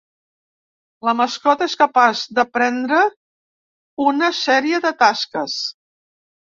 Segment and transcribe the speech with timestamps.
[1.07, 3.05] La mascota és capaç d'aprendre
[4.09, 5.65] una sèrie de tasques.